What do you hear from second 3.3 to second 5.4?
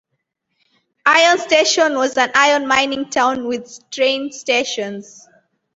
with train stations.